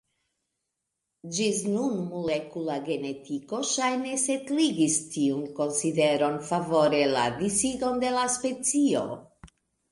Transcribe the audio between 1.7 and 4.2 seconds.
nun molekula genetiko ŝajne